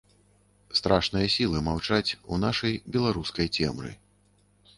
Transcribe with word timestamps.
Страшныя 0.79 1.27
сілы 1.35 1.61
маўчаць 1.67 2.15
у 2.33 2.41
нашай 2.45 2.73
беларускай 2.97 3.47
цемры. 3.59 3.95